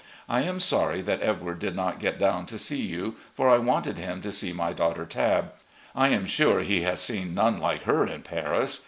[0.27, 3.99] I am sorry that Edward did not get down to see you, for I wanted
[3.99, 5.51] him to see my daughter, Tabb.
[5.93, 8.79] I am sure he has seen none like her in Paris.